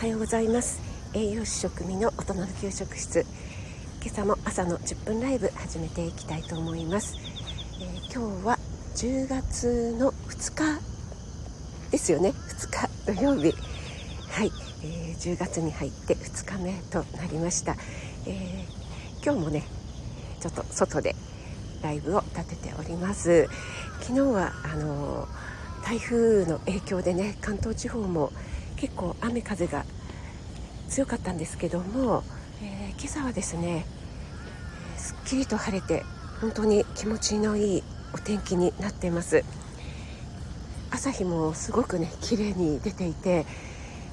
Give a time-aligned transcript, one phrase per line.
[0.00, 0.80] はようございます。
[1.12, 3.26] 栄養士食味の大人の給食室。
[4.02, 7.18] 今朝も朝の10分ライブ始めていきたいと思います、
[7.82, 8.58] えー、今日は
[8.96, 10.80] 10月の2日
[11.90, 12.30] ですよね。
[12.30, 13.54] 2日土曜日。
[14.30, 14.50] はい、
[14.82, 17.76] えー、10月に入って2日目となりました、
[18.26, 19.64] えー、今日もね
[20.40, 21.14] ちょっと外で
[21.82, 23.50] ライブを立てております。
[24.00, 25.28] 昨日はあの
[25.84, 28.32] 台風の影響でね関東地方も
[28.80, 29.84] 結構雨風が
[30.88, 32.24] 強かったんですけども、
[32.62, 33.84] えー、今朝はですね
[34.96, 36.02] すっきりと晴れて
[36.40, 37.82] 本当に気持ちのいい
[38.14, 39.44] お天気になっています。
[40.90, 43.46] 朝日もすごくね綺麗に出ていて、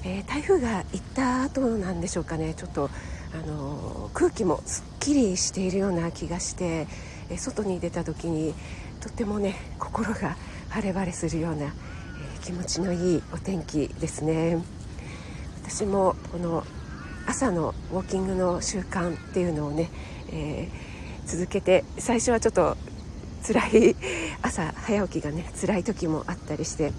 [0.04, 2.88] えー、台風が行った後なんでしょうかねちょっと
[3.34, 6.86] あのー、空気もすっきりしているような気がして、
[7.30, 8.54] えー、外に出た時に
[9.00, 10.36] とってもね心が
[10.68, 11.74] 晴れ晴れするような
[12.42, 14.58] 気持ちのいいお天気ですね。
[15.62, 16.64] 私もこの
[17.26, 19.90] 朝のウォーキングの習慣っていうのをね、
[20.32, 22.76] えー、続けて最初はちょっと
[23.46, 23.96] 辛い
[24.42, 26.92] 朝早起きがね辛い時もあったりして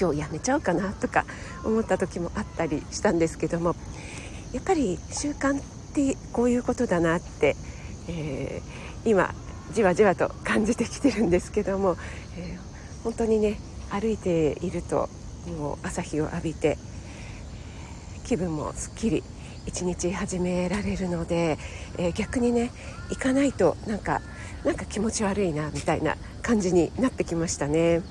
[0.00, 1.24] 今日やめちゃおうかなとか
[1.64, 3.76] 思った時もあったりしたんですけども
[4.52, 5.62] やっぱり習慣っ
[5.94, 7.56] てこういうことだなって、
[8.08, 9.32] えー、今
[9.72, 11.96] じわじわと感じてきてるんですけども、
[12.36, 13.58] えー、本当にね
[13.90, 15.08] 歩いていると
[15.58, 16.78] もう朝日を浴びて
[18.24, 19.22] 気分もすっきり
[19.66, 21.58] 一日始められるので、
[21.98, 22.70] えー、逆にね
[23.10, 24.20] 行かないとなんか
[24.64, 28.02] なんか気持ち悪いなみたいな感じになってきましたね。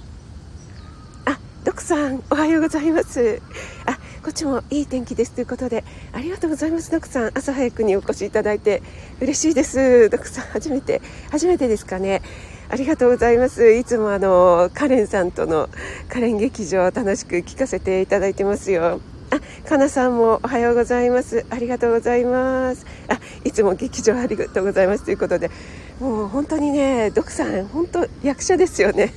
[1.25, 3.41] あ徳さんおはようございます。
[3.85, 7.31] あこっちもいい天気ですということでありがとうございます徳さん。
[7.37, 8.81] 朝早くにお越しいただいて
[9.21, 10.09] 嬉しいです。
[10.09, 12.21] 徳さん初めて初めてですかね。
[12.71, 15.69] ありがとうございますいつもあのカレンさんとの
[16.07, 19.01] カレン劇場楽しく聞かせていただいてますよ
[19.31, 21.45] あ、かなさんもおはようございます。
[21.51, 22.87] ありがとうございます。
[23.07, 25.51] あ、いつも劇場ありがとうございますということで、
[25.99, 29.13] もう本当にね、ドクさん、本当役者ですよね。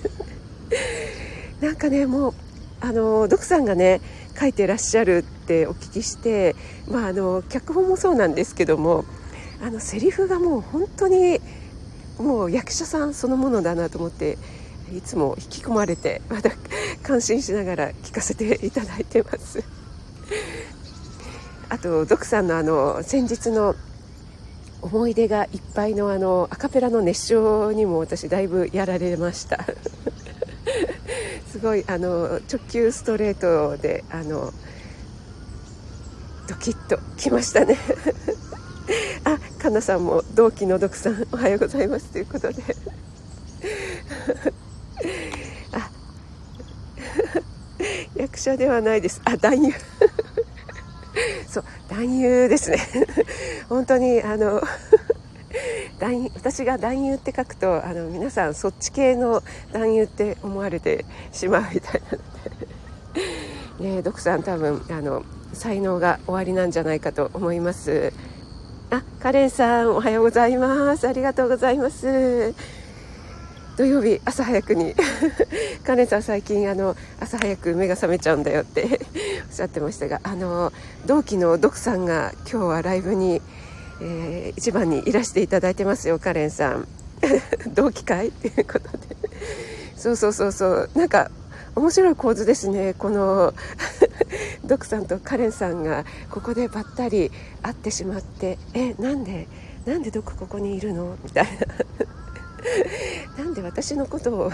[1.62, 2.34] なんかね、もう、
[2.82, 4.02] あの、ドクさんがね、
[4.38, 6.56] 書いてらっしゃるってお聞きして、
[6.88, 9.06] まあ、あの、脚本もそうなんですけども、
[9.62, 11.40] あの、セリフがもう本当に
[12.22, 14.38] もう役者さんそのものだなと思って
[14.96, 16.50] いつも引き込まれてまた
[17.02, 19.62] 感心しながら聞かせていただいてます。
[21.68, 23.74] あとドクさんのあの先日の
[24.82, 29.64] 思い出がいっぱいのあのアカペラの熱唱にも私だいぶやられました。
[31.50, 34.52] すごいあの直球ストレートであの
[36.48, 37.78] ドキッときましたね。
[39.24, 42.06] あかなさんも同期の読さんおはようございます。
[42.06, 42.62] ということで。
[45.72, 45.90] あ
[48.16, 49.20] 役者ではないです。
[49.24, 49.72] あ男優。
[51.48, 52.78] そう男優ですね。
[53.68, 54.62] 本当にあの
[55.98, 59.42] 男私が男優って書くとあの皆さんそっち系の
[59.72, 62.18] 男優って思われてしまうみたいな
[63.78, 68.12] ので、ね、ドクさん多分あの才能が終わりなんじゃないかと思います。
[68.92, 71.08] あカレンさんおはようございます。
[71.08, 72.54] ありがとうございます。
[73.78, 74.94] 土曜日朝早くに。
[75.82, 78.82] カレンさん最近あの朝早く目が覚めちゃうんだよって
[79.48, 80.74] おっしゃってましたがあの
[81.06, 83.40] 同期のドクさんが今日はライブに、
[84.02, 86.86] えー、一番にいらしていただいてますよカレンさん。
[87.72, 88.28] 同期会？
[88.28, 89.16] っていうことで。
[89.96, 90.90] そうそうそうそう。
[90.94, 91.30] なんか
[91.74, 92.94] 面白い構図ですね。
[92.94, 93.54] この
[94.64, 97.30] ドクさんとカレンさんがここでばったり
[97.62, 99.48] 会ってしまってえなんで
[99.86, 101.16] なんでドクここにいるの？
[101.24, 101.50] みたいな。
[103.44, 104.52] なんで私のことを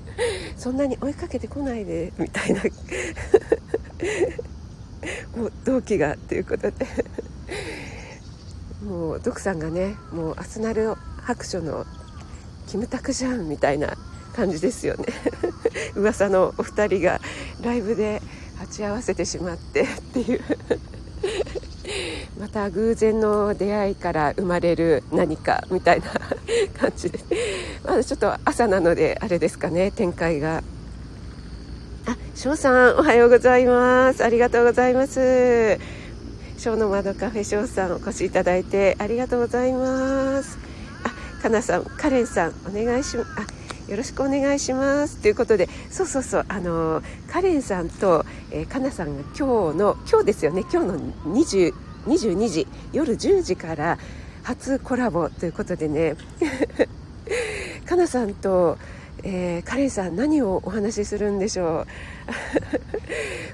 [0.56, 2.12] そんなに追いかけてこないで？
[2.18, 2.62] みたいな。
[5.36, 6.86] もう同期がということで。
[8.84, 11.86] もうドクさんがねもうアスナル白書の
[12.66, 13.96] キムタクじゃんみたいな。
[14.34, 15.06] 感じですよね。
[15.94, 17.20] 噂のお二人が
[17.62, 18.20] ライブで
[18.58, 20.40] 鉢合わせてしまってっていう。
[22.38, 26.06] また偶然の出会いから生まれる何かみたいな
[26.78, 27.18] 感じで。
[27.84, 30.62] まだちょっと朝なのであれですかね展開が。
[32.06, 34.24] あ翔さんおはようございます。
[34.24, 35.78] ありがとうございます。
[36.58, 40.58] 翔の窓カフェ翔さんお越しいただいてありがとうございます。
[41.04, 43.63] あかなさんカレンさんお願いします。
[43.88, 45.18] よろしくお願いします。
[45.18, 50.98] ということでそうそうそうあのカレンさんと、えー、かなさんが今日の今日ですよね今日の
[51.34, 51.74] 20
[52.06, 53.98] 22時夜10時から
[54.42, 56.16] 初コラボということでね
[57.86, 58.78] かなさんと
[59.26, 61.86] えー、カレンさん何をお話しするんでしょ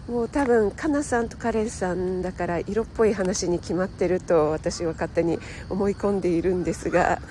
[0.09, 0.11] う？
[0.13, 5.39] もう多分かなさんとカレンさんだから色っぽい話に決まってると私は勝手に
[5.69, 7.21] 思い込んでいるんですが。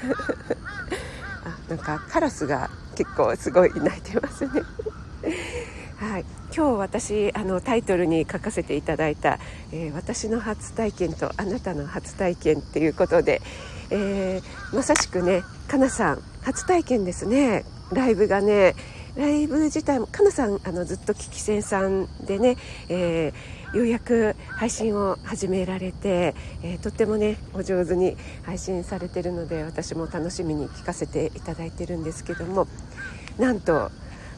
[1.44, 2.70] あなんかカラスが
[3.00, 4.50] 結構すごい鳴いてますね。
[5.96, 9.40] はい、今日私あのタイトルに書かせていただいた、
[9.72, 13.42] えー、私の初体験とあなたの初体験っていうことで、
[13.90, 17.64] えー、まさしくねかなさん初体験ですね。
[17.94, 18.76] ライブがね
[19.16, 22.58] ライブ自体もかなさんあのずっと聞き戦さんでね、
[22.90, 23.34] えー、
[23.74, 26.34] ようやく配信を始められて、
[26.64, 32.68] えー、とってもねお上手に配信されてるので私も楽しみに聞かせていただいてるんですけども
[33.38, 33.92] なんと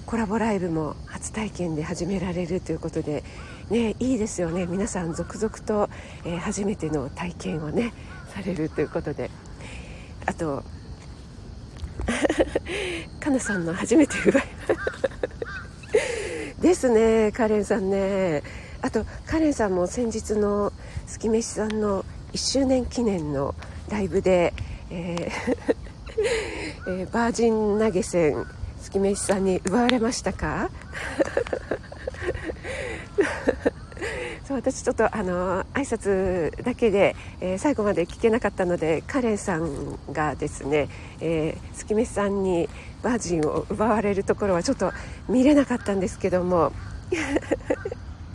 [0.05, 3.23] コラボライブも初体験で始められるということで、
[3.69, 4.65] ね、いいですよね。
[4.65, 5.89] 皆さん続々と、
[6.25, 7.93] えー、初めての体験をね
[8.33, 9.31] されるということで。
[10.25, 10.63] あと
[13.19, 14.43] かなさんの初めて奪い
[16.61, 18.43] ですねカレンさんね。
[18.81, 20.73] あとカレンさんも先日の
[21.07, 23.53] 月飯さんの1周年記念の
[23.89, 24.53] ライブで、
[24.89, 25.65] えー
[27.01, 28.45] えー、バージン投げ銭
[28.81, 30.69] 月飯さんに奪われましたか？
[34.47, 40.89] そう私ちょっとあの挨拶だけで、えー、最後まで聞けなかったのでカレンさんがですね、
[41.19, 42.67] えー、月飯さんに
[43.03, 44.91] バージンを奪われるところはちょっと
[45.29, 46.73] 見れなかったんですけども。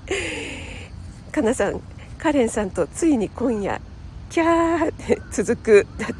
[1.32, 1.80] かなさん
[2.18, 3.80] カレンさんとついに今夜
[4.30, 6.16] キャーって続くだった。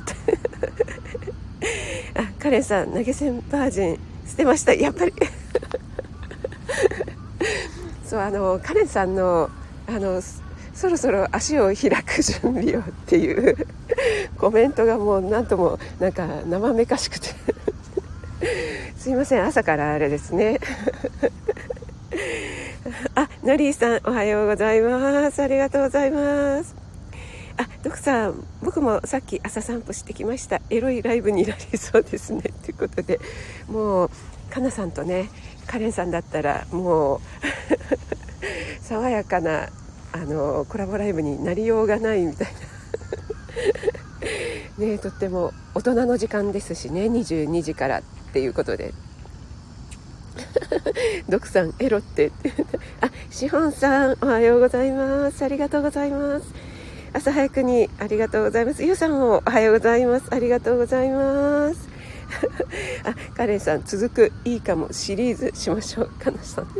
[2.23, 4.75] あカレンさん投げ銭バージン捨てました。
[4.75, 5.12] やっぱり。
[8.06, 9.50] そうあのカレンさんの
[9.88, 10.23] あの
[10.75, 13.56] そろそろ足を開く準備をっていう
[14.38, 17.29] コメントがもう何ともなんか生めかしくて。
[18.97, 20.59] すいません朝からあれですね。
[23.15, 25.43] あノリーさんおはようございます。
[25.43, 26.75] ありがとうございます。
[27.59, 30.63] あ徳さん僕もさっき朝散歩してきました。
[30.71, 32.43] エロいライブになりそうですね。
[32.65, 33.21] ということで
[33.69, 34.11] もう
[34.51, 35.29] かなさんとね
[35.67, 37.21] カレンさんだったらもう
[38.81, 39.69] 爽やかな
[40.13, 42.49] あのコラボライブになりようがないみたい
[44.79, 44.87] な。
[44.87, 48.03] ねとっても大人の時間ですしね22時からっ
[48.33, 48.95] ていうことで。
[51.29, 52.33] ドクさんエロって。
[53.00, 55.44] あしほんさんおはようございます。
[55.44, 56.47] ありがとうございます。
[57.12, 58.83] 朝早くにありがとうございます。
[58.83, 60.27] ゆうさんもおはようございます。
[60.31, 61.88] ありがとうございます。
[63.05, 66.06] あカレンさん続くいいかもシリーズしましょう。
[66.09, 66.69] かなさん。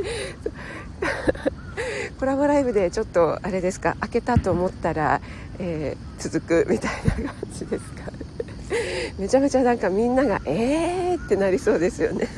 [2.19, 3.97] コラボライブでちょっとあれですか？
[4.00, 5.20] 開けたと思ったら、
[5.58, 8.11] えー、続くみたいな感じですか？
[9.19, 12.29] めちゃめちゃなんかみんながえーってなりそうですよね。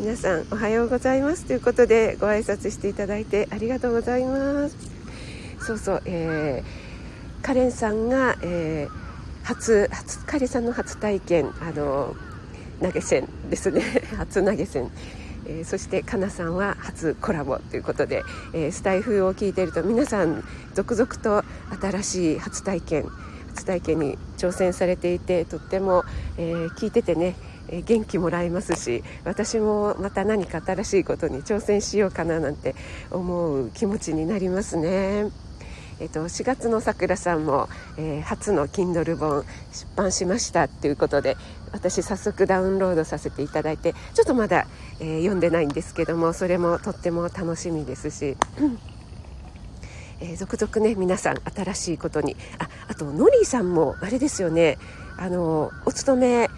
[0.00, 4.76] 皆さんおはようございますということでご挨拶していただいてありがとうございます。
[5.60, 9.00] そうそう、えー、カレンさんが、えー
[9.42, 12.14] 初初カレさんの初体験あの
[12.80, 13.82] 投げ銭ですね。
[14.16, 14.90] 初投げ銭、
[15.46, 20.44] えー、そしてかなさんは初コラボということで、えー、スタイフを聞いていると皆さん
[20.74, 21.42] 続々と
[21.80, 23.06] 新しい初体験
[23.48, 26.04] 初体験に挑戦されていてとっても、
[26.38, 27.34] えー、聞いててね
[27.86, 32.74] 元気もらえますし私もまた何か新しいことに挑戦しようかななんて
[33.10, 35.30] 思う気持ちになりますね。
[36.00, 41.36] えっと、4月のさくらさんも、えー、初の Kindle 本出版しましたっていうことで
[41.72, 44.66] 私早速ダウンロードさせていただいてちょっとまだ、
[44.98, 48.36] えー、読んでないんですけどもそれもとっても楽しみですし。
[50.22, 54.76] えー、続々ね皆さん新しいことにああとノリーさんもあれですよね
[55.16, 56.50] あのお勤め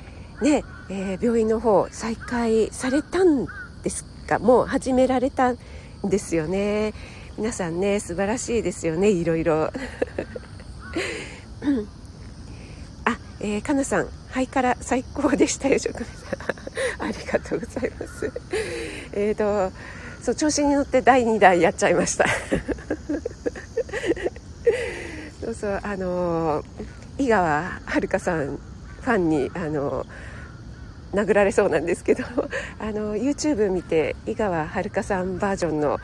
[0.43, 3.47] ね、えー、病院の方再開されたん
[3.83, 4.39] ですか？
[4.39, 5.59] もう始められたん
[6.05, 6.93] ですよね。
[7.39, 9.73] 皆さんね素晴らしいですよねいろいろ。
[13.05, 18.31] あ、えー、かなさん肺から最高でしたよ職人さんありがとうございます。
[19.13, 19.73] えっと
[20.23, 22.27] そう調子に乗って第2弾やっちゃいました。
[25.45, 26.63] そうそうあの
[27.19, 28.59] 井川遥さん
[29.01, 30.07] ファンにあの
[31.13, 32.25] 殴られそうなんですけど
[32.79, 35.99] あの YouTube 見て井川遥さんバージョンの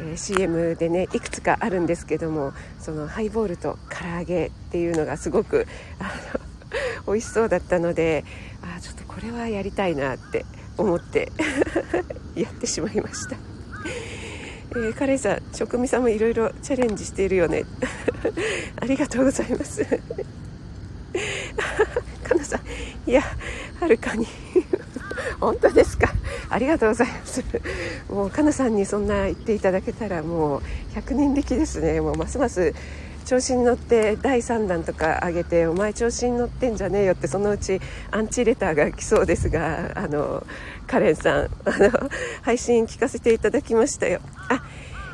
[0.00, 5.66] えー、CM でねいくつかあるんですけどもそのハイボールと唐揚げっていうのがすごく
[5.98, 6.04] あ
[7.04, 8.24] の 美味しそうだったので
[8.62, 10.44] あちょっとこれはやりたいなって
[10.76, 11.32] 思って
[12.36, 13.36] やってしまいました。
[14.70, 17.64] えー、カレンさん職味さんもいろいろチャレンジしているよね
[18.76, 19.82] ありがとうございます
[23.08, 23.22] いや
[23.80, 24.26] はるかに。
[25.40, 26.12] 本当ですか。
[26.50, 27.42] ありがとうございます。
[28.10, 30.62] もうかなさんにそんな言っていただけたらもう
[30.94, 32.02] 100人力ですね。
[32.02, 32.74] もうますます
[33.24, 40.46] 調子に乗って第3弾とか上げてお前調子に乗ってんじゃねえよってそのうちアンチレターが来そうですがあの
[40.86, 42.10] カレンさんあの
[42.42, 44.20] 配信聞かせていただきましたよ。
[44.50, 44.62] あ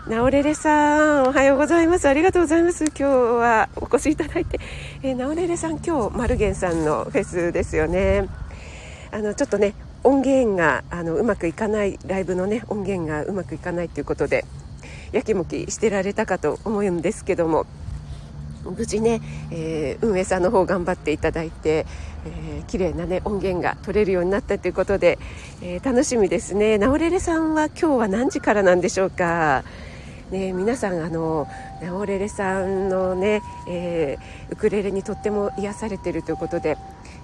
[0.08, 2.06] ナオレレさん、おはようございます。
[2.06, 2.84] ありがとうございます。
[2.84, 4.60] 今日はお越しいただいて。
[5.02, 8.28] えー、ナオレレさん、今日、マルゲンさんのフェスですよね。
[9.10, 14.44] あの、ちょっとね、音源があのうまくいかない、ライブのね、音源がうまくいかないということで、
[15.12, 17.64] やきもきしてられたかと思うんですけども、
[18.62, 21.86] 無事ね、えー、運営さんの方頑張っていただいて、
[22.26, 25.18] えー、綺麗なね音源が取れるようになったということで、
[25.62, 26.76] えー、楽しみですね。
[26.76, 29.64] ナオレレさんは今日は何時からなんでしょうか？
[30.34, 31.46] ね、皆さんあの
[31.80, 36.76] ナオレレさんのね、えー、ウクレレにとっても癒されているということで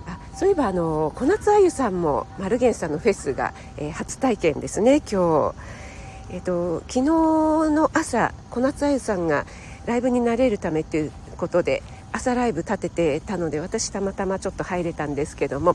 [0.06, 5.54] あそういえばあの小夏あゆさんもマルゲンさんのフェスが、えー、初体験ですね今日、
[6.30, 9.44] えーと、昨日の朝小夏あゆさんが
[9.86, 15.74] ライブになれるためということで朝ライブ立ててたので私たまたまちょっと入れたんですけども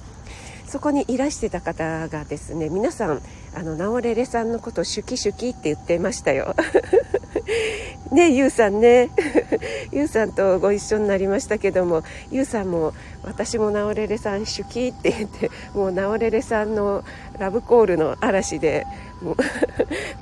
[0.68, 3.22] そこにいらしてた方がですね皆さん
[3.56, 6.54] あのナオレレさんのことをシュキシュキって言ってましたよ。
[8.12, 9.10] ねゆうさんね。
[9.94, 12.94] ゆうさんとご一緒になりましたけどもゆうさんも
[13.24, 17.06] 私もナオレレさんシュキって言ってもうナオレレさんの
[17.40, 18.86] ラブコールの嵐で
[19.22, 19.36] もう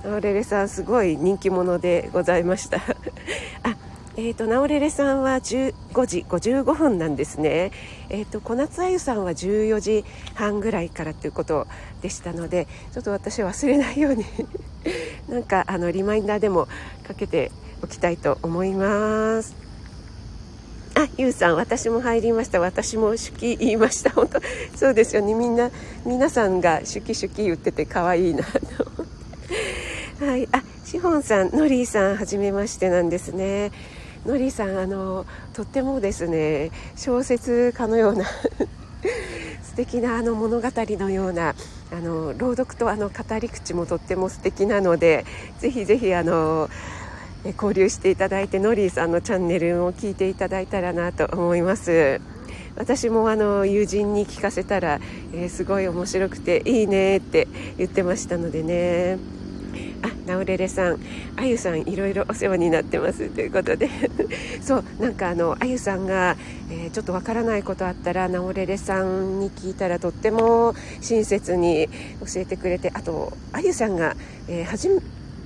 [0.07, 2.92] ナオレレさんすごい人気者でございました。
[4.15, 5.73] えーと、ナオレレさんは15
[6.05, 7.71] 時55分なんですね、
[8.09, 10.05] えーと、小夏あゆさんは14時
[10.35, 11.65] 半ぐらいからということ
[12.03, 14.23] でしたのでちょっと私は忘れないように
[15.27, 16.67] なんかあのリマインダーでも
[17.07, 17.51] かけて
[17.81, 19.55] おきたいと思います
[20.95, 22.59] あ、ゆうさん、私も入りました。
[22.59, 24.11] 私も手記言いました。
[24.13, 24.39] 本当、
[24.75, 25.33] そうですよね。
[25.33, 25.71] みんな、
[26.05, 28.51] 皆さんが手記手記言ってて可愛いなと
[28.97, 29.07] 思っ
[30.19, 30.25] て。
[30.25, 30.47] はい。
[30.51, 33.71] あ、しほんさん、のりーさん、はじめましてなんですね。
[34.25, 38.25] のりさんあのとってもですね小説家のような
[39.63, 41.55] 素敵なあの物語のような
[41.91, 45.25] あの朗読とあの語り口もとっても素敵なので
[45.59, 46.69] ぜひぜひあの
[47.43, 52.21] 交流していただいてノリーさんのチャンネルを聞いていただいたらなと思います。
[52.75, 54.99] 私もあの友人に聞かせたら、
[55.33, 59.42] えー、すごい面白くていいねって言ってましたのでね。
[60.01, 60.99] あナオレレさん。
[61.35, 63.29] あゆさんいろいろお世話になってます。
[63.29, 63.89] ということで。
[64.61, 66.37] そうなんかあのあゆさんが、
[66.71, 71.87] えー、ちょっとわからないことあったらナオレレさんに聞いたらとっても親切に
[72.21, 74.15] 教えてくれてあとあゆさんが、
[74.47, 74.89] えー、始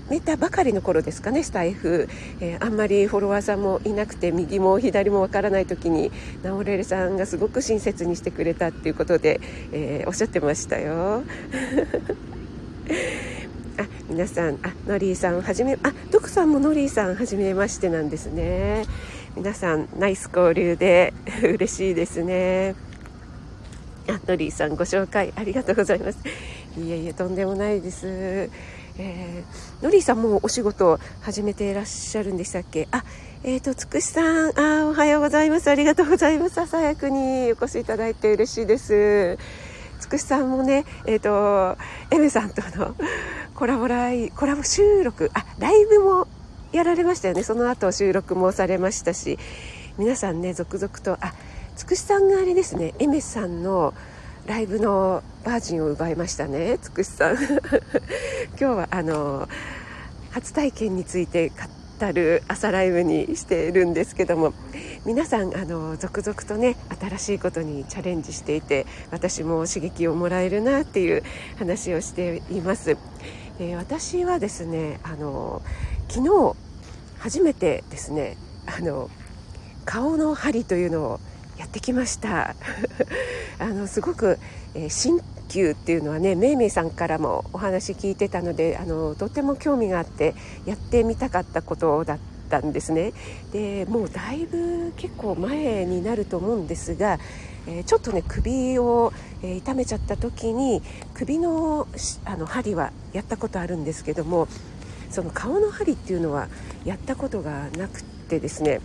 [0.10, 2.08] めたばかりの頃ですかねスタイフ、
[2.40, 6.12] えー、あんまりフォロワーさんもいなくて右も左もわからない時に
[6.44, 9.42] ナオレレさんがすごく親切にしてくれたっていうことで、
[9.72, 11.24] えー、おっしゃってましたよ。
[13.78, 18.86] あ皆さんあノリーさんはじめあドクさんもノリーさんはじめましてなんですね。
[19.36, 22.76] 皆さんナイス交流で 嬉しいですね。
[24.10, 26.20] あノリーさんご紹介ありがとうございます。
[26.80, 32.88] いえいえとんでもないです、えー、ノリーさんもお仕事始めていらっしゃるんでしたっけ？
[32.92, 33.04] あ
[33.44, 35.70] えーと、つくしさんあおはようございます。
[35.70, 36.60] ありがとうございます。
[36.60, 39.38] 朝早くにお越しいただいて嬉しいです。
[40.00, 41.78] つくしさんもねえっ、ー、と
[42.12, 42.96] エメさんとの
[43.56, 46.28] コラボライコラボ収録あライブも
[46.72, 47.44] やられましたよね。
[47.44, 49.40] その後収録もされましたし
[49.98, 51.34] 皆さんね続々とあ
[51.76, 52.94] つくしさんがあれですね。
[53.00, 53.94] エメさんの
[54.46, 56.78] ライブのバージンを奪いましたね。
[56.82, 57.36] つくしさん。
[58.58, 59.48] 今日はあの
[60.32, 61.56] 初体験について語
[61.98, 64.54] たる朝ライブにしているんですけども
[65.06, 71.24] 皆さんあの続々とね新しいことにチャレンジしていて私も刺激をもらえるなっていう
[71.58, 72.98] 話をしています。
[73.58, 75.62] で私はですねあの
[76.10, 76.56] 昨日
[77.20, 79.10] 初めてですねあの
[79.86, 81.20] 顔の針というのを
[81.58, 82.56] やってきました
[83.58, 84.38] あのすごく、
[84.76, 84.90] えー、
[85.48, 90.36] 鍼灸っていうのはねめいめいさんからもお話聞いてたのであのとても興味があって
[90.66, 93.14] やってみたかったことだったんですね。
[93.52, 97.20] でもうだいぶ結構前になると思うんですが
[97.68, 99.12] えー、ちょっとね首を、
[99.44, 100.82] えー、痛めちゃった時に
[101.14, 101.88] 首の
[102.24, 104.48] あの針はやったことあるんですけども
[105.12, 106.48] その顔の針っていうのは
[106.86, 108.80] やったことがなくてですね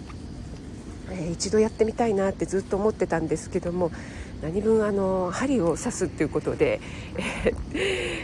[1.11, 3.91] えー、一度やってみたいなってずっと思ってたんですけども
[4.43, 6.81] 何分あの針を刺すっていうことで、
[7.45, 7.51] え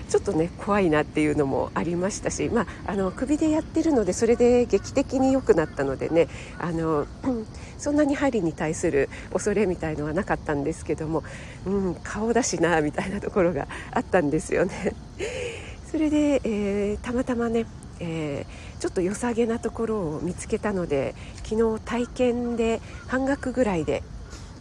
[0.07, 7.47] ー、ちょっとね怖いなっていうのもありましたし、まあ、あの首でやってるのでそれで劇的に良くなったのでねあの、うん、
[7.79, 11.23] そんなに針に対する恐れみたいのはなかったんですけども、
[11.65, 14.95] うん、顔だしなみたいなところがあったんですよね。
[15.91, 17.65] それで、えー、たまたまね
[18.01, 24.05] えー、ちょっと良さげなところを見つけたので昨日体験で半額ぐらいで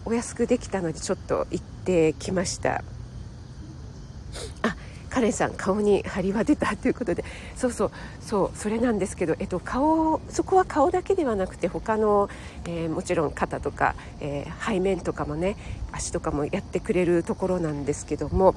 [0.07, 2.81] お安くできたのでちょっと行ってきました。
[4.61, 4.77] あ
[5.09, 7.25] カレンさん顔に張りは出たということで。
[7.57, 12.29] そうそうそうそれなんですけど、えっと、顔そこは顔だけではなくて他の、
[12.65, 15.57] えー、もちろん肩とか、えー、背面とかもね
[15.91, 18.55] 足とかもやってくれるところなんですけども、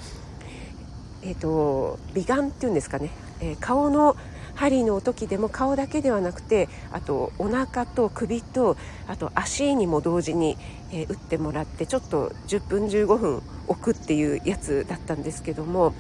[1.23, 4.17] えっと、美顔っていうんですかね、えー、顔の
[4.61, 8.77] 針の時でも顔だけではなくてあとお腹と首と
[9.09, 10.59] あと足にも同時に、
[10.93, 15.95] えー、打ってもらってちょっと10分15分置くっていうやつだったんですけども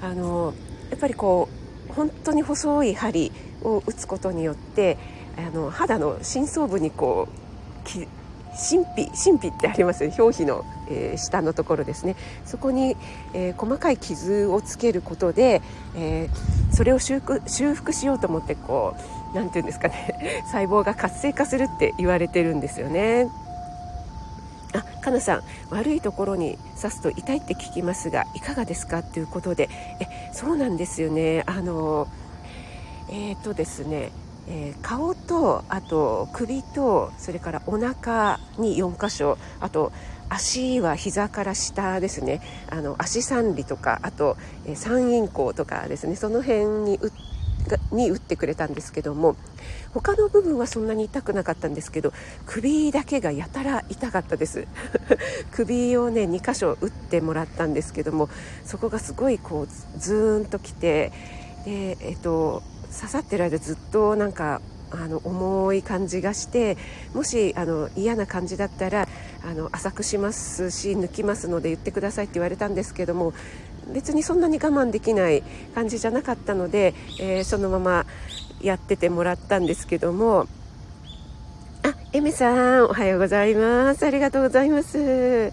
[0.00, 0.54] あの
[0.90, 1.48] やっぱりこ
[1.90, 3.32] う本当に細い針
[3.62, 4.96] を打つことによって
[5.36, 8.19] あの肌の深層部にこう
[8.52, 12.16] 神秘神秘ってありますよ表皮の、えー、下のところですね。
[12.44, 12.96] そこに、
[13.32, 15.62] えー、細かい傷をつけることで、
[15.96, 18.94] えー、それを修復修復しようと思ってこ
[19.32, 20.42] う何て言うんですかね。
[20.46, 23.28] 細胞が活性化するって言われてるんですよね。
[24.72, 29.68] あかなさん悪いところに刺すと痛いって聞きますがいかがですかということで。
[30.00, 31.44] えそうなんですよね。
[31.46, 32.08] あの
[33.10, 34.10] えっ、とですね。
[34.48, 39.92] えー、顔とあと首とそれからお腹に4箇所あと
[40.28, 42.40] 足は膝から下ですね。
[42.68, 46.16] あの足三里とかあと、えー、三陰交とかですね。
[46.16, 47.10] その辺に打
[47.92, 49.36] に打ってくれたんですけども
[49.92, 52.12] 他の部分はそんなに痛くなかったんですけど
[52.46, 54.66] 首だけがやたら痛かったです。
[55.52, 58.28] 首をね2箇所打ってもらったんですけども
[58.64, 61.12] そこがすごいこうズーンときて
[61.64, 66.76] でえっと刺さってる間ずっとなんかあの重い感じがして
[67.14, 69.06] もしあの嫌な感じだったら
[69.44, 73.32] あの浅くしますし抜きますので言ってくださいって言われたんですけども
[73.92, 75.42] 別にそんなに我慢できない
[75.74, 78.06] 感じじゃなかったので、えー、そのまま
[78.60, 80.46] やっててもらったんですけども
[81.82, 84.04] あエメさんおはようございます。
[84.04, 85.52] ありがとうございます。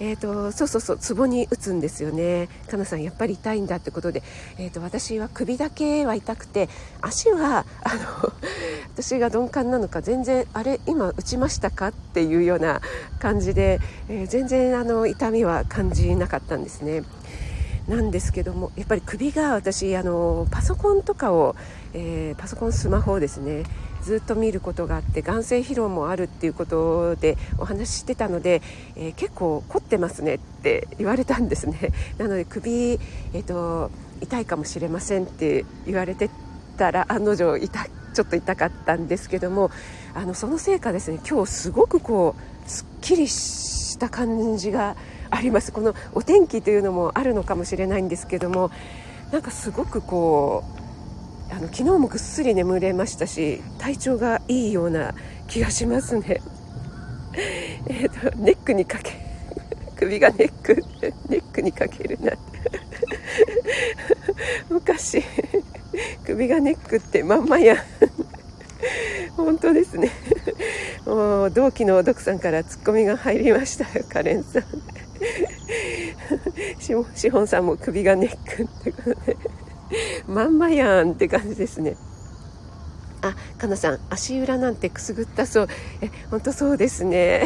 [0.00, 2.48] えーと、そうそうそうツボに打つんですよね。
[2.68, 4.22] かなさんやっぱり痛いんだってことで、
[4.58, 6.68] えーと、私は首だけは痛くて
[7.00, 8.32] 足はあの
[8.94, 12.80] 私が鈍感なのか全然あれ今打ちましたかっていうような
[13.20, 17.04] 感じで、えー、全然あの痛みは感じなかったんですね。
[17.88, 21.56] なんですけどもやっぱり首が私あのパソコンとかを、
[21.94, 23.64] えー、パソコンスマホですね。
[24.02, 28.62] ずっと見ることがあって眼性疲労もあるっていうことでお話ししてたので、
[28.96, 31.92] えー、結構凝ってますねって言われたんですね。
[32.18, 36.30] なので首、えーと、痛いかもしれませんって言われて
[36.76, 37.68] たら案の定痛
[38.12, 39.70] ちょっと痛かったんですけども
[40.14, 44.96] あのそのせいかですね今日すごくこうすっきりした感じが
[45.30, 45.72] あります。
[45.72, 48.70] このお天気というのもあるのかもしれないんですけども
[49.30, 50.81] なんかすごくこう
[51.52, 55.14] あの昨日もぐっすり眠れましたし体調がいいような
[55.48, 56.40] 気がしますね。
[57.88, 59.12] えーと、ネックにかけ
[59.96, 60.82] 首がネック
[61.28, 62.32] ネックにかけるな。
[64.70, 65.22] 昔
[66.24, 67.76] 首がネックってまんまや。
[69.36, 70.10] 本当ですね。
[71.04, 74.64] もう同期のドクさんからツッコミが入りましたよカレンさん。
[77.14, 79.36] シホンさんも首がネックってことで。
[80.28, 81.96] まんまやんって感じですね
[83.22, 85.68] あ、かなさん、足裏なんてくすぐったそう。
[86.00, 87.44] え、本当そうですね。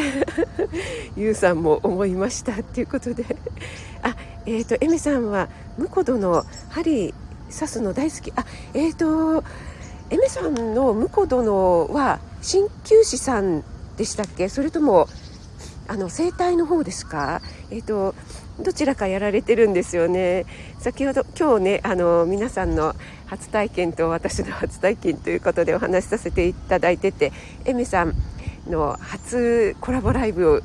[1.15, 3.23] ゆうさんも思いましたっていうことで。
[4.01, 4.15] あ、
[4.47, 7.13] えっ、ー、と、エメさんは、婿殿、針
[7.51, 8.33] 刺すの大好き。
[8.35, 9.43] あ、えっ、ー、と、
[10.09, 13.63] エメさんの婿殿は、鍼灸師さん
[13.97, 14.49] でしたっけ？
[14.49, 15.07] それとも、
[15.87, 18.13] あの整体の方ですか、えーと、
[18.59, 20.45] どちらかやられてるんですよね。
[20.79, 22.95] 先ほど今日ねあの皆さんの
[23.27, 27.31] 初体験と私の初体験ということでお話しさせていただいてて
[27.65, 28.13] エメさん
[28.67, 30.63] の初コラボライブ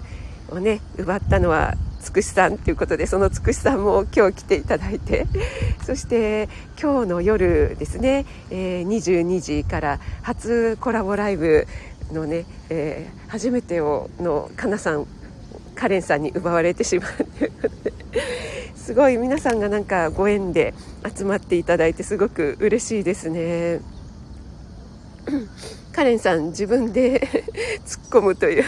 [0.51, 5.27] をね奪ったのはつくしさんということでそのつくしさんも今日来ていただいて
[5.87, 6.49] そして
[6.81, 11.67] 今日の夜ですね、えー、22時から初コラボライブ
[12.13, 15.07] のね、えー、初めてをのかなさん
[15.75, 17.11] カレンさんに奪われてしまう。
[18.75, 20.75] すごい皆さんがなんかご縁で
[21.17, 23.81] 集まっていただいてすごく嬉しいですね。
[25.93, 27.21] カレンさん自分で
[27.87, 28.65] 突っ込むという。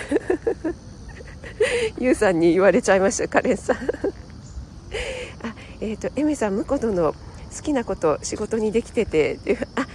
[1.98, 3.76] ゆうさんに言われちゃいましたカレンさん。
[5.42, 7.16] あえっ、ー、とエメさん婿殿好
[7.62, 9.38] きなこと仕事にできてて。
[9.74, 9.86] あ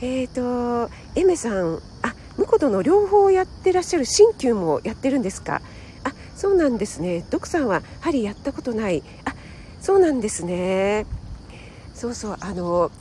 [0.00, 5.60] えっ、ー、とエメさんあ婿殿両方やってらっしゃる鍼灸もやってるんですか？
[6.38, 7.24] そうなんですね。
[7.30, 9.02] 徳さんは針やったことない。
[9.24, 9.34] あ
[9.80, 11.04] そうなんですね。
[11.94, 12.92] そうそうあの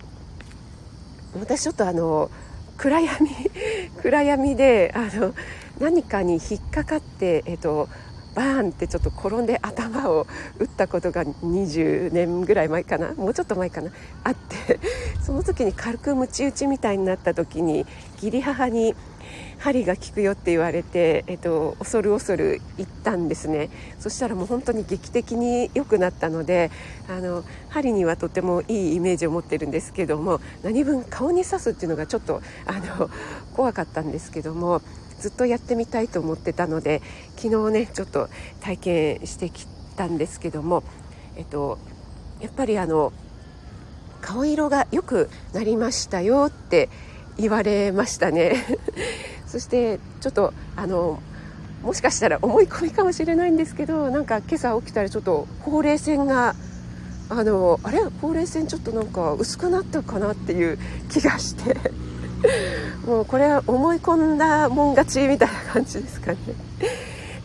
[1.40, 2.32] 私ちょっとあの
[2.78, 3.30] 暗闇
[4.02, 5.36] 暗闇であの
[5.80, 7.90] 何かに引っかかって、えっと、
[8.34, 10.26] バーンってちょっと転んで頭を
[10.58, 13.14] 打ったことが20年ぐらい前かな。
[13.14, 13.92] もうちょっと前かな。
[14.24, 14.80] あって
[15.24, 18.96] その時に軽くムチ打ちみたいになった時に義理母に
[19.60, 23.70] 針が効くよって言われて、えっと、恐る恐る行ったんですね。
[24.00, 26.72] そしたらもう本当に劇的に良くなったので
[27.10, 33.10] あの針にはとてもいいイメージを持ってるんですけども何分顔に刺すっていうのがちょっとあの
[33.56, 34.82] 怖かったんですけども
[35.20, 37.02] ずっとやってみたいと思ってたので
[37.36, 38.30] 昨日ねちょっと
[38.62, 39.66] 体験してき
[39.96, 40.84] たんですけども、
[41.36, 41.80] えっと、
[42.40, 43.12] やっぱりあの
[44.22, 46.90] 顔色が良くなりましたよって
[47.38, 48.56] 言われましたね。
[49.48, 51.22] そしてちょっとあの
[51.82, 56.56] もしかしたら思い込みかもしれないんですけどなんか今朝起きたらちょっとほうれい線が
[57.30, 58.04] あのあれ？
[58.22, 60.78] ほうれい線ちょっとなんか薄くなったかなっていう
[61.10, 61.78] 気がして
[63.06, 66.38] もうこれは思い込んだもん勝ちみたいな感じですかね。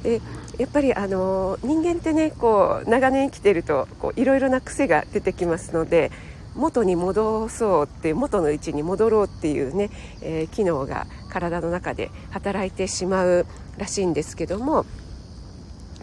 [0.03, 0.21] で
[0.59, 6.11] やっぱりあの人間ってねこう長年生きてるといろいろな癖が出てきますので
[6.55, 13.47] 元に戻そうって元の位置に戻ろうっていうね、えー、機能が体の中で働いてしまう
[13.79, 14.85] らしいんですけども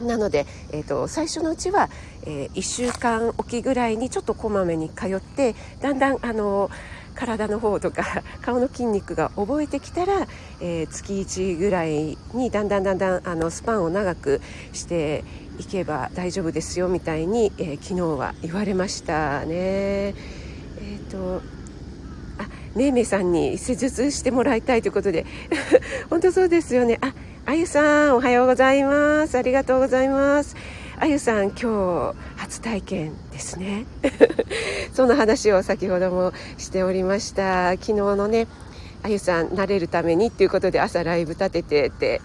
[0.02, 1.90] なので、えーと、最初のうちは、
[2.24, 6.72] えー、1週間おきぐらいにちょっとこまめに通ってだんだんあの
[7.16, 10.28] 体の方とか 顔の筋肉が覚えてきたら、
[10.62, 15.26] えー、月1ぐらいにだんだんだんだんあのスパンを長くして
[15.60, 19.50] いけば大丈夫ですよみたいに、えー、昨日は言われましたね。
[19.52, 21.42] え、ー、と
[22.76, 25.26] ねえめいさんに施術してもらいたいということで。
[26.10, 26.98] 本当そうですよね。
[27.02, 27.14] あ
[27.46, 29.38] あゆさんおはようございます。
[29.38, 30.56] ありがとうございます。
[31.00, 33.86] あゆさん今日初体験ですね。
[34.94, 37.72] その話を先ほどもしておりました。
[37.72, 38.48] 昨日のね
[39.02, 42.22] あゆさん慣れるためにっていうことで朝ライブ立ててって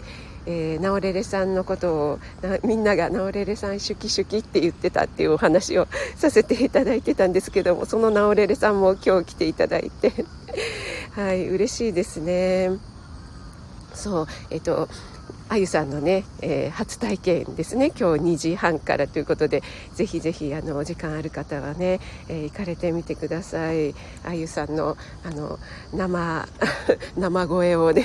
[0.47, 2.19] えー、ナオレレさんのことを
[2.65, 10.13] みんながナオレレさんシュキシュキって言ってたっていうお話をさせていただいてたんですけどもそのナオレレさんも今日来ていただいて。
[11.15, 12.71] はい嬉しいですね。
[13.95, 14.89] そうえっ、と
[15.49, 17.93] あゆさんのね、えー、初体験ですね。
[17.97, 19.63] 今日2時半からということで
[19.95, 23.95] ぜひぜひあのお時間ある方はね、えー、行かれてみてください。
[24.25, 25.61] あゆさんのあの
[25.93, 26.49] 生
[27.17, 28.05] 生声をね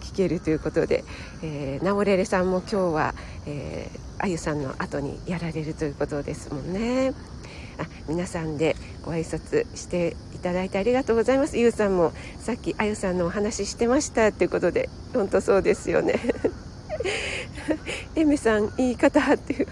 [0.00, 1.04] 聞けるということで、
[1.42, 3.14] えー、ナオレレさんも今日は、
[3.46, 7.12] えー、あゆさんの後にやられるということですもんね。
[7.78, 11.58] あ皆さんでご挨拶していただいてありがとうございます。
[11.58, 16.20] ゆうさんもさっきあゆさんのお話ししてましたということで本当そうですよね。
[18.16, 19.66] エメさん言い方っていう。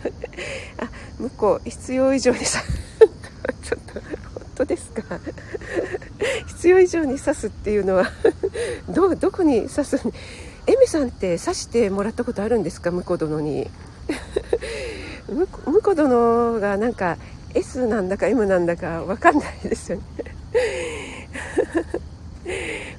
[0.79, 0.89] あ
[1.19, 2.63] 向こう必要以上にさ
[3.63, 4.28] ちょっと。
[4.59, 5.03] 当ですか？
[6.47, 8.11] 必要以上に刺すっていうのは
[8.89, 9.97] どどこに刺す？
[10.67, 12.91] エミさんって刺してもらったことあるんですか？
[12.91, 13.71] 婿殿に。
[15.65, 17.17] 婿殿がなんか
[17.55, 20.05] S なんだか M なんだか分かんないですよね。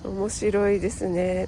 [0.04, 1.48] 面白いですね。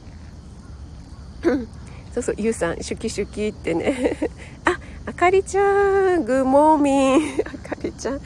[2.14, 4.18] そうそうゆうさんシュキシュキってね。
[4.66, 7.40] ああかりちゃんグモーミン。
[7.46, 8.22] あかりちゃん。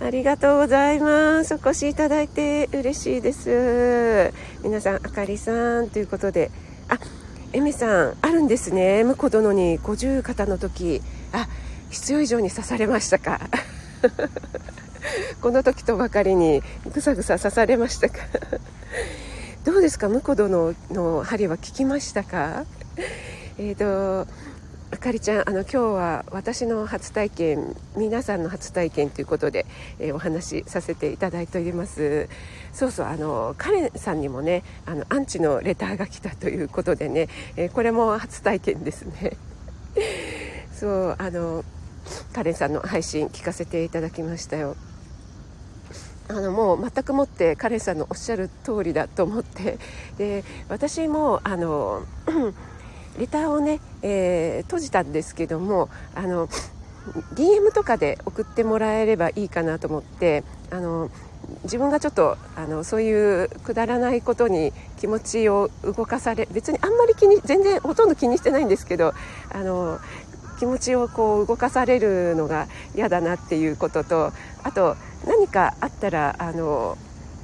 [0.00, 1.54] ありがとうございます。
[1.54, 4.32] お越しいただいて嬉しいです。
[4.62, 6.50] 皆さんあかりさんということで。
[6.88, 6.98] あ
[7.52, 9.02] エメさんあるんですね。
[9.04, 11.00] 婿殿に五十肩の時。
[11.32, 11.48] あ
[11.90, 13.40] 必要以上に刺されましたか？
[15.40, 18.16] この時とばかりにぐさぐさ刺されましたか？
[19.64, 20.08] どうですか？
[20.08, 22.64] 婿殿の針は効きましたか？
[23.58, 24.30] えっ、ー、と
[24.92, 29.66] あかりちゃんあの今日は私の初体験皆さんの初体験ということで、
[29.98, 32.28] えー、お話しさせていただいております。
[32.72, 39.36] そうそうあのカレンさんにもねあのアンチのレターが来たということでね、えー、これも初体験ですね。
[40.72, 41.64] そうあの
[42.32, 44.76] カレンさんの配信聞かせていただきましたよ。
[46.28, 49.78] あのもう全くもってカレンさんのおっしゃる通りだと思って。
[50.16, 52.04] で私もあの
[53.18, 56.48] レターをね、えー、閉じたんですけどもあの
[57.34, 61.10] DM とかで送ってもらえればいいかなと思ってあの
[61.62, 69.14] 自分がちょっとあのそういうくだらないことに気持ちを動かされ別にあんまり気に全然ほとんど気にしてないんですけど
[69.52, 70.00] あの
[70.58, 74.32] 気持ちをこう動かされるのが嫌だなっていうことと
[74.64, 76.98] あと何かあったらあの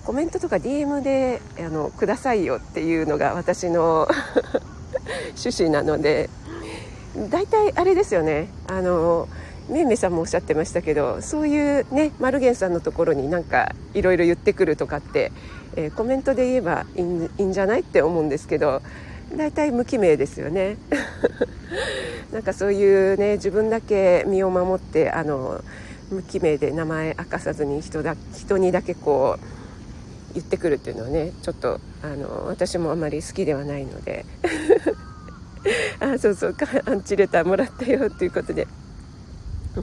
[0.04, 4.08] コメントとか DM であのくださいよっていうのが私の
[5.38, 6.28] 趣旨なので
[7.30, 8.48] 大体あれですよね。
[8.66, 9.28] あの
[9.68, 15.30] めいめいさんもおっしゃってましたけどそういうねマルゲンさんのところになんかいろいろ言ってくるとかって、
[15.76, 18.82] えー、コメントで言えばいいんじゃないって思うんですけど
[19.36, 20.76] 大体無記名ですよね。
[22.32, 25.62] なんかそういうね自分だけ身を守ってあの
[26.10, 34.24] 無記名で名前明かさずに人だ人にだけこう言ってくるっていうのはねちょっとあの私もあまり好きではないので。
[36.02, 38.66] あそうそうアンチレターもらったよっていうことで。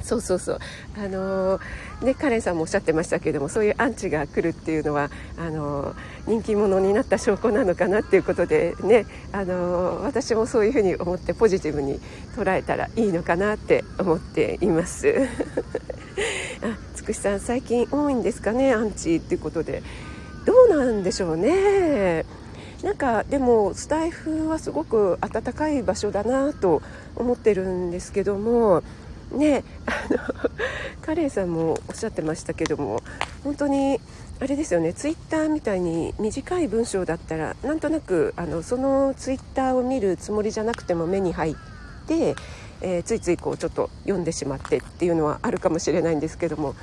[0.04, 0.60] そうそうそう。
[0.98, 5.96] あのー、ねカレンさんもおっしゃってましたけどもそういうアンチが来るっていうのはあのー、
[6.28, 12.00] 人気者になった証拠なのかなっていうことでねあのー、私もそういうふうに思ってポジティブに
[12.36, 15.16] 捉えたらいいのかなって思っています。
[16.62, 19.82] あつくしさん最近多いんですかねアンチっていうことで。
[20.46, 22.26] どうなんでしょうね。
[22.84, 26.82] なんかでもスタイフはすごく暖かい場所だなと
[27.15, 28.84] 思ってるんですけども
[29.32, 30.18] ねあの
[31.04, 33.02] カレンさんもおっしゃってましたけども
[33.44, 34.00] 本当に
[34.39, 41.56] あれですよねツイッターみたいに短い文章だったらなんとなくあのそのツイッターを見るつもりじゃなくても目に入っ
[42.08, 42.36] て、
[42.80, 46.76] えー、ついついこうちょっと読んでしまってっていうのはあるかもしれないんですけども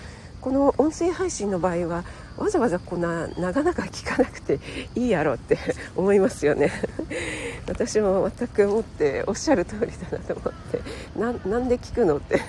[0.46, 2.04] この音声配信の場合は
[2.36, 4.60] わざわざこんな長々聞かなくて
[4.94, 5.58] いいやろって
[5.96, 6.70] 思いますよね。
[7.66, 12.40] 私も全く思っておっしゃる通りだなと思ってなんで聞くのって。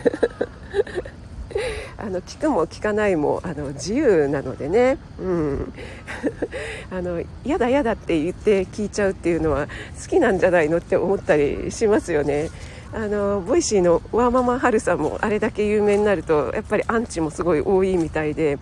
[1.98, 5.74] あの聞くも聞かないもあの自由なのでね、うん、
[6.92, 9.68] あのやだやだって言って聞いちゃうっていうのは
[10.00, 12.52] 好きなんじゃないのって思ったりしますよね。
[12.98, 18.58] あのボイシーのワーママハルさんもあれだけ有名になるとやっぱりアンチもすごい多いみたいで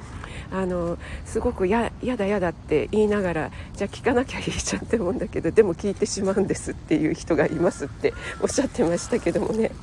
[0.51, 9.71] あのすごくややだやだって言いながらじゃあ聞かなきゃいいじゃんって思うんだけどでも聞いてしまうんですっていう人がいますっておっしゃってましたけどもね。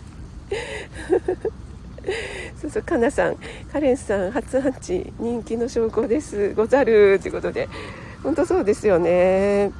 [2.60, 3.36] そうそうかなさん
[3.72, 6.52] カレンさん初アンチ人気の証拠です。
[6.54, 7.70] ござるということで。
[8.22, 9.72] 本当そうですよね。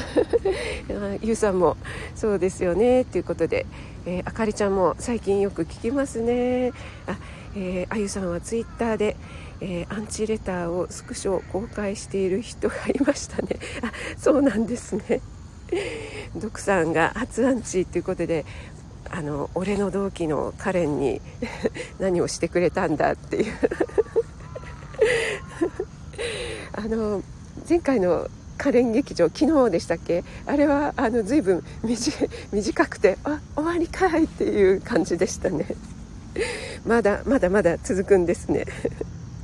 [1.22, 1.76] ゆうさんも
[2.14, 3.04] そうですよね。
[3.04, 3.66] ということで、
[4.06, 6.72] えー、あかりちゃんも最近よく聞きますね。
[7.06, 7.16] あ
[7.56, 9.16] えー、あゆさんはツイッターで、
[9.60, 13.58] えー、アンチレターをスクショ公開している人がいましたね。
[13.82, 15.20] あそうなんですね。
[16.36, 18.44] ドクさんが初アンチということで
[19.10, 21.20] あの俺の同期のカレンに
[21.98, 23.52] 何をしてくれたんだっていう。
[26.76, 27.22] あの
[27.68, 28.28] 前回の
[28.64, 30.24] カレン劇場昨日でしたっけ？
[30.46, 31.62] あれはあの随分
[32.50, 35.66] 短くてあ終わりかいっていう感じでしたね。
[36.86, 38.64] まだまだまだ続くんですね。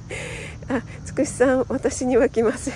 [0.70, 2.74] あつくしさん私には来ません。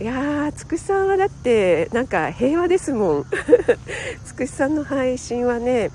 [0.00, 3.26] いやつくしさんはだってなんか平和ですもん。
[4.24, 5.90] つくしさんの配信はね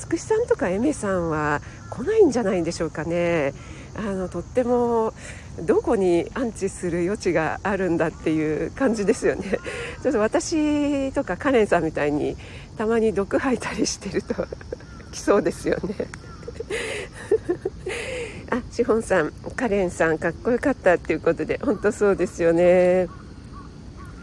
[0.00, 3.54] つくしさんとかエメさんは来ないんじゃないんでしょうかね。
[3.96, 5.12] あのとっても
[5.62, 9.58] どこに安置する余地があるんだっていう感じですよね。
[10.02, 12.36] ちょっと私とかカレンさんみたいに
[12.76, 14.34] たまに毒吐いたりしてると
[15.12, 15.94] 来そうですよね。
[18.50, 23.08] あシフォンさんカレンさんかっこよかったっていうことで本当そうですよね。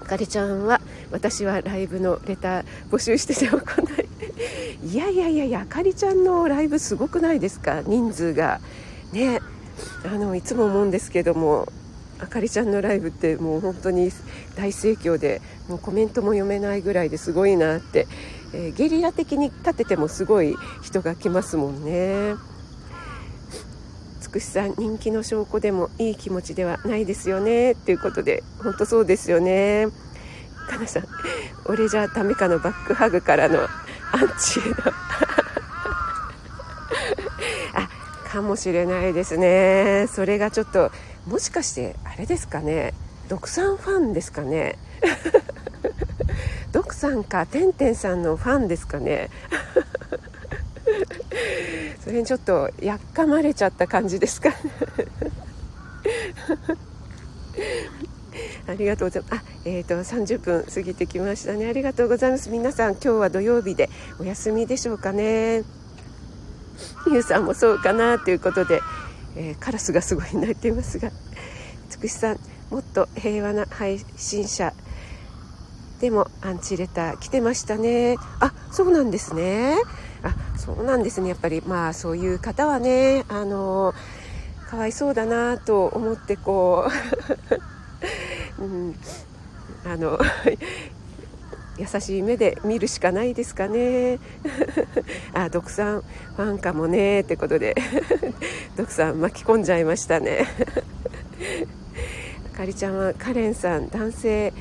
[0.07, 0.81] カレちゃんは
[1.11, 4.07] 私はライブのレター募集してても来ない。
[4.93, 7.81] やいやいやいやあかりちゃんのライブすごくないですか？
[7.85, 8.59] 人数が。
[9.11, 9.39] ね。
[10.05, 11.67] あのいつも思うんですけども
[12.19, 14.11] あかりちゃんのライブってもう本当に
[14.55, 18.07] 大盛況でもうコメントも読めないぐらいですごいなって、
[18.53, 22.35] えー、ゲリラ的に立ててもすごい人が来ますもんね。
[24.21, 29.87] つくしさん人気の証拠でもいい気持ちではないですよねっていうことで本当そうですよね。
[30.69, 31.03] かなさん
[31.65, 33.69] 俺じゃダメかのバックハグからのアン
[34.39, 34.75] チへの
[38.33, 40.89] かもしれないですねそれがちょっと
[41.27, 42.95] もしかしてあれですかね
[43.29, 44.79] 独産ファンですかね
[46.73, 49.29] ドクさんかてんてんさんのファンですかね
[52.03, 54.49] それにちょっとやっかまれちゃった感じですか
[58.67, 59.35] ありがとうございます。
[59.35, 61.67] あ、えっ、ー、と30分過ぎてきましたね。
[61.67, 62.49] ありがとうございます。
[62.49, 65.82] 皆さん今日は土曜日でお休みでしょうかね。
[67.11, 68.81] ゆうさんもそうかなということで、
[69.35, 71.11] えー、カラスがすごい鳴いていますが
[71.89, 74.73] つくしさんもっと平和な配信者
[75.99, 78.17] でもアンチレター来てましたね。
[78.41, 79.77] あそうなんですね。
[80.21, 81.29] あそうなんですね。
[81.29, 83.93] やっぱりまあそういう方はねあの
[84.69, 86.89] かわいそうだなと思ってこ
[88.59, 88.95] う、 うん、
[89.85, 90.19] あの
[91.77, 94.19] 優しい目で見るしかないですかね。
[95.33, 97.75] あ独さんファンかもねってことで。
[98.77, 100.47] 独さん巻き込んじゃいましたね。
[102.53, 104.53] あ かりちゃんはカレンさん男性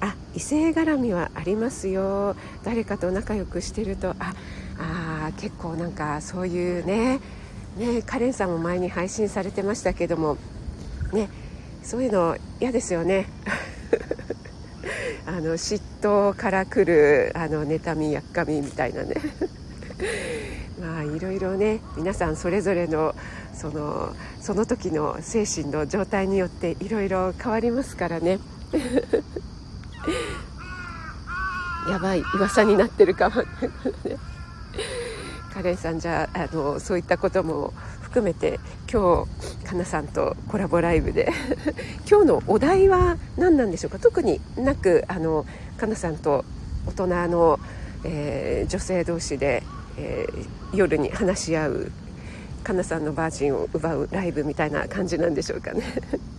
[0.00, 2.36] あ異性絡みはありますよ。
[2.62, 4.34] 誰かと仲良くしてるとあ
[4.78, 7.18] あ結構なんかそういうね
[7.76, 10.36] ねカレンさんも前に配信されてましたけども
[11.12, 11.28] ね
[11.82, 13.26] そういうの嫌ですよね。
[15.26, 19.14] あの嫉妬からくるあの妬みやっかみみたいなね。
[20.80, 23.14] まあいろいろね皆さんそれぞれの
[23.54, 28.38] そのその時の精神の状態によっていろいろ変わりますからね。
[31.88, 33.42] やばい噂になってるかも。
[35.54, 37.72] カレンさんじゃあのそういったことも
[38.16, 38.58] 含めて
[38.90, 39.26] 今
[39.60, 41.30] 日かなさんとコラボライブで。
[42.08, 43.98] 今日のお題は何なんでしょうか？
[43.98, 45.44] 特になくあの
[45.76, 46.46] かなさんと
[46.86, 47.60] 大人の、
[48.04, 49.62] えー、女性同士で、
[49.98, 51.92] えー、夜に話し合う
[52.64, 55.82] かなさんのバージンを奪うライブみたいな感じなんでしょうかね。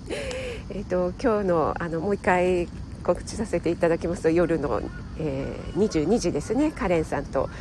[0.74, 2.68] えと今日のあのもう一回
[3.04, 4.82] 告知させていただきますと夜の、
[5.20, 6.72] えー、22時ですね。
[6.72, 7.52] カレンさんと、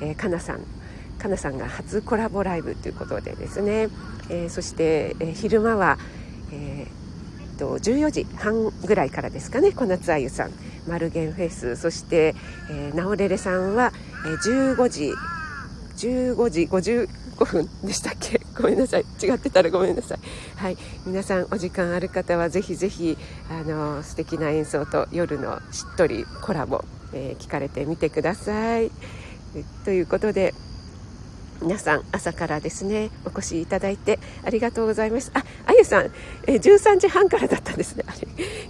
[0.00, 0.60] えー、かなさん
[1.18, 3.88] かなさんが初コラボライブということでですね、
[4.28, 5.98] えー、そして、えー、昼間は、
[6.52, 10.50] えー、と14時半ぐらいからですかね小夏あゆさん。
[10.88, 11.76] マルゲンフェス。
[11.76, 12.34] そして、
[12.70, 13.92] えー、ナオレレさんは、
[14.24, 15.12] えー、15時
[15.96, 18.40] 15時55分でしたっけ？
[18.56, 19.04] ごめんなさい。
[19.22, 20.18] 違ってたらごめんなさい。
[20.56, 20.76] はい。
[21.04, 23.18] 皆さんお時間ある方はぜひぜひ
[23.50, 28.90] あの素敵な演奏と夜のしっとりコラボ、えー、聞かれてみてください。
[29.84, 30.54] ということで
[31.62, 35.30] 皆さん朝からですねお越しいただいてありがとうございます。
[35.34, 36.10] ああゆさん、
[36.46, 38.04] え13時半からだったんですね。
[38.06, 38.18] あれ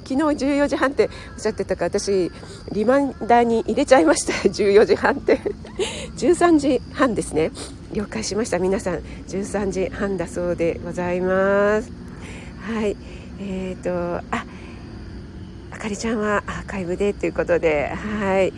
[0.04, 2.30] 昨日14時半っておっしゃってたから私
[2.72, 4.32] リマインダーに入れちゃいました。
[4.48, 5.40] 14時半って。
[6.16, 7.50] 13時半ですね。
[7.92, 8.58] 了解しました。
[8.58, 11.90] 皆さん13時半だそうでございます。
[12.62, 12.96] はい。
[13.40, 14.44] えーとあ
[15.70, 18.52] あかりちゃんはアーカイブでということではい。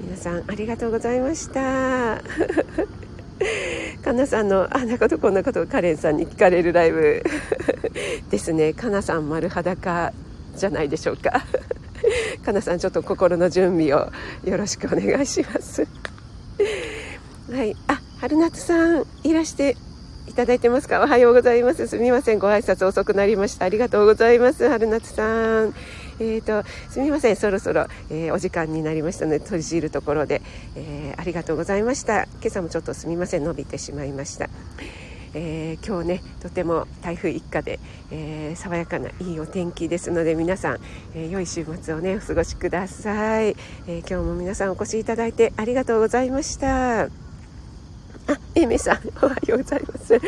[0.00, 2.22] 皆さんありがとうございました。
[4.04, 7.22] かなさんのあんなことこんなことをカレンさんに聞かれるライブ。
[8.30, 8.72] ですね。
[8.72, 10.12] かなさん丸裸
[10.56, 11.44] じゃないでしょうか。
[12.44, 14.10] かなさんちょっと心の準備を
[14.44, 15.86] よろしくお願いします。
[17.50, 17.76] はい。
[17.88, 19.76] あ春夏さんいらして
[20.28, 21.00] いただいてますか？
[21.02, 21.86] おはようございます。
[21.86, 22.38] すみません。
[22.38, 23.66] ご挨拶遅くなりました。
[23.66, 24.68] ありがとうございます。
[24.68, 25.74] 春夏さん。
[26.20, 30.42] えーと、すみませんそろそろ、えー、お時間になりましたので閉じるところで、
[30.76, 32.24] えー、ありがとうございました。
[32.24, 34.48] 今朝もちょっとすみません伸びてしまいました。
[35.34, 40.78] えー、今日ねとても台風一過で、えー、爽やかないいお天気ですので皆さん、
[41.14, 47.21] えー、良い週末をねお過ごしください、え今日も皆さんお越しいただいてありがとうございました。
[48.28, 50.20] あ、めいめいさん、おはようございます。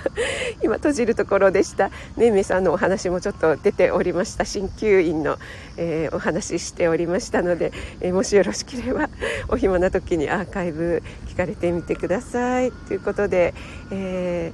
[0.62, 1.90] 今閉じるところでした。
[2.16, 4.44] めいめいさんのお話もちょっと出ておりました。
[4.44, 5.38] 鍼灸院の、
[5.76, 9.08] えー、お話ししておりましたので、えー、もしよろしければ
[9.48, 12.72] お暇な時にアーカイブ聞かれてみてください。
[12.72, 13.54] ということで、
[13.90, 14.52] え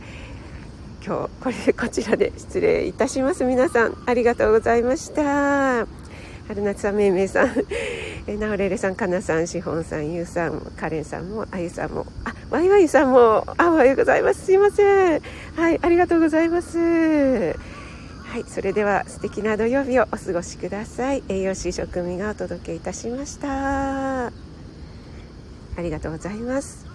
[1.01, 3.45] ー、今日これこちらで失礼いたします。
[3.45, 6.04] 皆さんありがとうございました。
[6.49, 7.53] 春夏さん、めいめいさん、
[8.27, 14.47] えなおれれさん、かなさん、しほんさん、ゆうさん、かれんさんも、あゆさんも、あ、わいわいさんも、あ、おはようございます。
[14.47, 15.23] すいません。
[15.57, 16.79] はい、ありがとうございます。
[16.79, 21.23] はい、それでは素敵な土曜日をお過ごしください。
[21.29, 24.27] 栄養士食味がお届けいたしました。
[24.27, 24.31] あ
[25.79, 26.94] りがとうございます。